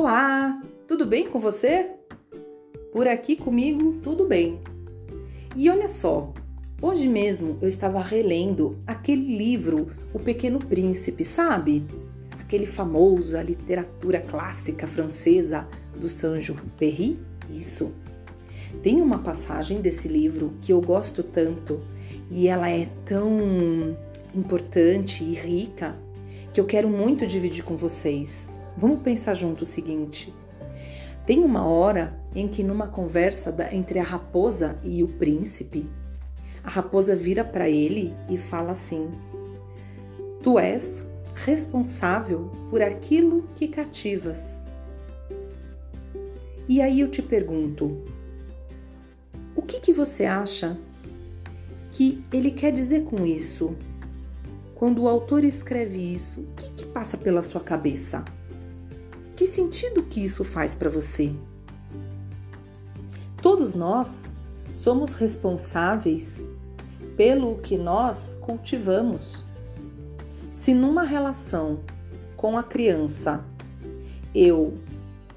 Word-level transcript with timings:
Olá, 0.00 0.62
tudo 0.86 1.04
bem 1.04 1.26
com 1.26 1.40
você? 1.40 1.90
Por 2.92 3.08
aqui 3.08 3.34
comigo, 3.34 3.94
tudo 4.00 4.24
bem. 4.24 4.60
E 5.56 5.68
olha 5.68 5.88
só, 5.88 6.32
hoje 6.80 7.08
mesmo 7.08 7.58
eu 7.60 7.66
estava 7.66 8.00
relendo 8.00 8.78
aquele 8.86 9.36
livro, 9.36 9.90
O 10.14 10.20
Pequeno 10.20 10.60
Príncipe, 10.60 11.24
sabe? 11.24 11.84
Aquele 12.38 12.64
famoso, 12.64 13.36
a 13.36 13.42
literatura 13.42 14.20
clássica 14.20 14.86
francesa 14.86 15.66
do 15.98 16.08
Saint-Exupéry? 16.08 17.18
Isso. 17.50 17.88
Tem 18.80 19.02
uma 19.02 19.18
passagem 19.18 19.80
desse 19.80 20.06
livro 20.06 20.54
que 20.60 20.72
eu 20.72 20.80
gosto 20.80 21.24
tanto 21.24 21.80
e 22.30 22.46
ela 22.46 22.70
é 22.70 22.88
tão 23.04 23.98
importante 24.32 25.24
e 25.24 25.34
rica 25.34 25.96
que 26.52 26.60
eu 26.60 26.66
quero 26.66 26.88
muito 26.88 27.26
dividir 27.26 27.64
com 27.64 27.76
vocês. 27.76 28.56
Vamos 28.78 29.02
pensar 29.02 29.34
junto 29.34 29.62
o 29.62 29.66
seguinte: 29.66 30.32
tem 31.26 31.40
uma 31.40 31.66
hora 31.66 32.16
em 32.32 32.46
que, 32.46 32.62
numa 32.62 32.86
conversa 32.86 33.52
entre 33.72 33.98
a 33.98 34.04
raposa 34.04 34.78
e 34.84 35.02
o 35.02 35.08
príncipe, 35.08 35.82
a 36.62 36.70
raposa 36.70 37.16
vira 37.16 37.42
para 37.42 37.68
ele 37.68 38.14
e 38.30 38.38
fala 38.38 38.70
assim: 38.70 39.10
Tu 40.44 40.60
és 40.60 41.04
responsável 41.34 42.52
por 42.70 42.80
aquilo 42.80 43.48
que 43.56 43.66
cativas. 43.66 44.64
E 46.68 46.80
aí 46.80 47.00
eu 47.00 47.08
te 47.08 47.20
pergunto: 47.20 48.00
o 49.56 49.62
que, 49.62 49.80
que 49.80 49.92
você 49.92 50.24
acha 50.24 50.78
que 51.90 52.22
ele 52.32 52.52
quer 52.52 52.70
dizer 52.70 53.02
com 53.02 53.26
isso? 53.26 53.74
Quando 54.76 55.02
o 55.02 55.08
autor 55.08 55.42
escreve 55.42 55.98
isso, 55.98 56.42
o 56.42 56.54
que, 56.54 56.70
que 56.74 56.86
passa 56.86 57.16
pela 57.16 57.42
sua 57.42 57.60
cabeça? 57.60 58.24
Que 59.38 59.46
sentido 59.46 60.02
que 60.02 60.20
isso 60.20 60.42
faz 60.42 60.74
para 60.74 60.90
você? 60.90 61.32
Todos 63.40 63.76
nós 63.76 64.32
somos 64.68 65.14
responsáveis 65.14 66.44
pelo 67.16 67.58
que 67.58 67.78
nós 67.78 68.36
cultivamos. 68.40 69.44
Se 70.52 70.74
numa 70.74 71.04
relação 71.04 71.78
com 72.36 72.58
a 72.58 72.64
criança 72.64 73.44
eu 74.34 74.76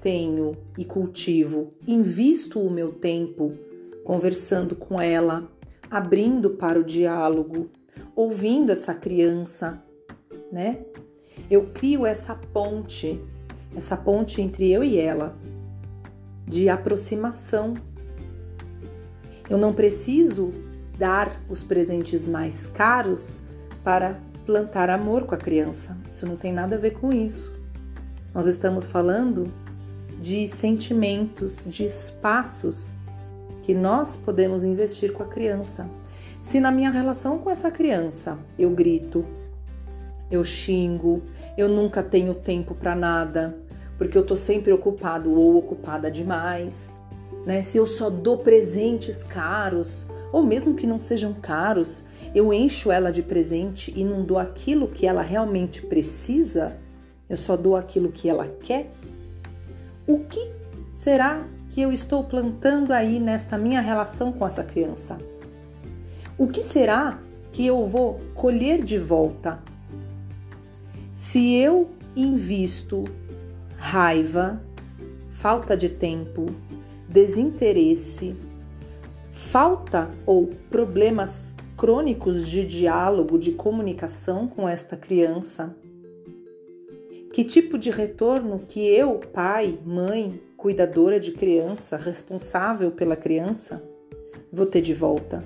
tenho 0.00 0.56
e 0.76 0.84
cultivo, 0.84 1.68
invisto 1.84 2.60
o 2.60 2.70
meu 2.70 2.92
tempo 2.92 3.52
conversando 4.04 4.76
com 4.76 5.00
ela, 5.00 5.50
abrindo 5.90 6.50
para 6.50 6.78
o 6.78 6.84
diálogo, 6.84 7.68
ouvindo 8.14 8.70
essa 8.70 8.94
criança, 8.94 9.82
né? 10.52 10.84
Eu 11.50 11.70
crio 11.72 12.06
essa 12.06 12.36
ponte 12.36 13.20
essa 13.78 13.96
ponte 13.96 14.42
entre 14.42 14.70
eu 14.70 14.84
e 14.84 14.98
ela, 14.98 15.36
de 16.46 16.68
aproximação. 16.68 17.74
Eu 19.48 19.56
não 19.56 19.72
preciso 19.72 20.52
dar 20.98 21.40
os 21.48 21.62
presentes 21.62 22.28
mais 22.28 22.66
caros 22.66 23.40
para 23.82 24.20
plantar 24.44 24.90
amor 24.90 25.24
com 25.24 25.34
a 25.34 25.38
criança. 25.38 25.96
Isso 26.10 26.26
não 26.26 26.36
tem 26.36 26.52
nada 26.52 26.76
a 26.76 26.78
ver 26.78 26.92
com 26.92 27.12
isso. 27.12 27.56
Nós 28.34 28.46
estamos 28.46 28.86
falando 28.86 29.52
de 30.20 30.48
sentimentos, 30.48 31.64
de 31.66 31.84
espaços 31.84 32.96
que 33.62 33.74
nós 33.74 34.16
podemos 34.16 34.64
investir 34.64 35.12
com 35.12 35.22
a 35.22 35.28
criança. 35.28 35.88
Se 36.40 36.58
na 36.60 36.70
minha 36.70 36.90
relação 36.90 37.38
com 37.38 37.50
essa 37.50 37.70
criança 37.70 38.38
eu 38.58 38.70
grito, 38.70 39.24
eu 40.30 40.42
xingo, 40.44 41.22
eu 41.56 41.68
nunca 41.68 42.02
tenho 42.02 42.34
tempo 42.34 42.74
para 42.74 42.94
nada, 42.94 43.56
porque 43.98 44.16
eu 44.16 44.24
tô 44.24 44.36
sempre 44.36 44.72
ocupado 44.72 45.30
ou 45.32 45.58
ocupada 45.58 46.10
demais, 46.10 46.96
né? 47.44 47.62
Se 47.62 47.76
eu 47.76 47.86
só 47.86 48.08
dou 48.08 48.38
presentes 48.38 49.24
caros, 49.24 50.06
ou 50.32 50.42
mesmo 50.42 50.74
que 50.74 50.86
não 50.86 50.98
sejam 50.98 51.34
caros, 51.34 52.04
eu 52.34 52.52
encho 52.52 52.92
ela 52.92 53.10
de 53.10 53.22
presente 53.22 53.92
e 53.96 54.04
não 54.04 54.22
dou 54.22 54.38
aquilo 54.38 54.86
que 54.86 55.06
ela 55.06 55.22
realmente 55.22 55.82
precisa, 55.82 56.76
eu 57.28 57.36
só 57.36 57.56
dou 57.56 57.74
aquilo 57.74 58.12
que 58.12 58.28
ela 58.28 58.46
quer. 58.46 58.90
O 60.06 60.20
que 60.20 60.50
será 60.92 61.44
que 61.70 61.80
eu 61.80 61.92
estou 61.92 62.24
plantando 62.24 62.92
aí 62.92 63.18
nesta 63.18 63.58
minha 63.58 63.80
relação 63.80 64.32
com 64.32 64.46
essa 64.46 64.62
criança? 64.62 65.18
O 66.38 66.46
que 66.46 66.62
será 66.62 67.18
que 67.50 67.66
eu 67.66 67.84
vou 67.84 68.20
colher 68.34 68.82
de 68.82 68.98
volta? 68.98 69.60
Se 71.12 71.54
eu 71.56 71.90
invisto 72.14 73.04
raiva, 73.88 74.60
falta 75.30 75.74
de 75.74 75.88
tempo, 75.88 76.44
desinteresse, 77.08 78.36
falta 79.32 80.10
ou 80.26 80.48
problemas 80.68 81.56
crônicos 81.74 82.46
de 82.46 82.66
diálogo, 82.66 83.38
de 83.38 83.52
comunicação 83.52 84.46
com 84.46 84.68
esta 84.68 84.94
criança? 84.94 85.74
Que 87.32 87.42
tipo 87.42 87.78
de 87.78 87.90
retorno 87.90 88.58
que 88.68 88.86
eu, 88.86 89.14
pai, 89.32 89.78
mãe, 89.86 90.38
cuidadora 90.54 91.18
de 91.18 91.32
criança, 91.32 91.96
responsável 91.96 92.90
pela 92.90 93.16
criança, 93.16 93.82
vou 94.52 94.66
ter 94.66 94.82
de 94.82 94.92
volta? 94.92 95.42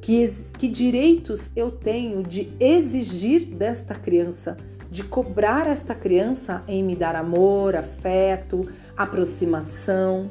Que, 0.00 0.26
que 0.58 0.66
direitos 0.66 1.52
eu 1.54 1.70
tenho 1.70 2.20
de 2.20 2.52
exigir 2.58 3.44
desta 3.44 3.94
criança? 3.94 4.56
De 4.94 5.02
cobrar 5.02 5.66
esta 5.66 5.92
criança 5.92 6.62
em 6.68 6.80
me 6.80 6.94
dar 6.94 7.16
amor, 7.16 7.74
afeto, 7.74 8.70
aproximação, 8.96 10.30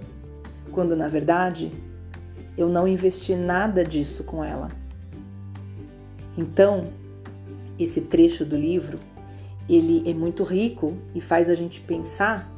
quando 0.71 0.95
na 0.95 1.09
verdade 1.09 1.69
eu 2.57 2.69
não 2.69 2.87
investi 2.87 3.35
nada 3.35 3.83
disso 3.83 4.23
com 4.23 4.41
ela. 4.41 4.71
Então, 6.37 6.93
esse 7.77 7.99
trecho 7.99 8.45
do 8.45 8.55
livro, 8.55 9.01
ele 9.67 10.09
é 10.09 10.13
muito 10.13 10.43
rico 10.43 10.97
e 11.13 11.19
faz 11.19 11.49
a 11.49 11.55
gente 11.55 11.81
pensar 11.81 12.49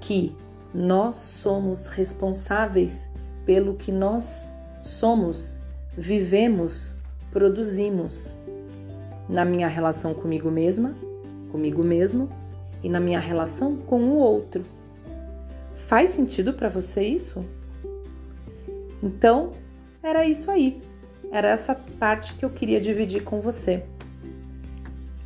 que 0.00 0.34
nós 0.74 1.14
somos 1.14 1.86
responsáveis 1.86 3.08
pelo 3.46 3.74
que 3.74 3.92
nós 3.92 4.48
somos, 4.80 5.60
vivemos, 5.96 6.96
produzimos 7.30 8.36
na 9.28 9.44
minha 9.44 9.68
relação 9.68 10.14
comigo 10.14 10.50
mesma, 10.50 10.94
comigo 11.50 11.82
mesmo 11.82 12.28
e 12.82 12.88
na 12.88 13.00
minha 13.00 13.18
relação 13.18 13.76
com 13.76 14.00
o 14.00 14.16
outro. 14.16 14.62
Faz 15.72 16.10
sentido 16.10 16.54
para 16.54 16.68
você 16.68 17.02
isso? 17.02 17.44
Então, 19.02 19.52
era 20.02 20.26
isso 20.26 20.50
aí. 20.50 20.80
Era 21.30 21.48
essa 21.48 21.74
parte 21.74 22.34
que 22.34 22.44
eu 22.44 22.50
queria 22.50 22.80
dividir 22.80 23.24
com 23.24 23.40
você. 23.40 23.84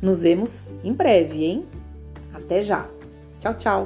Nos 0.01 0.23
vemos 0.23 0.67
em 0.83 0.93
breve, 0.93 1.43
hein? 1.43 1.65
Até 2.33 2.61
já. 2.61 2.89
Tchau, 3.39 3.53
tchau. 3.55 3.83